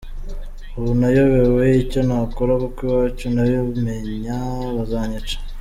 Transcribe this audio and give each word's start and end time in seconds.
Ubu 0.77 0.91
nayobewe 0.99 1.65
icyo 1.83 1.99
nakora 2.07 2.53
kuko 2.63 2.79
iwacu 2.91 3.25
nibabimenya 3.33 4.35
bazanyica. 4.75 5.35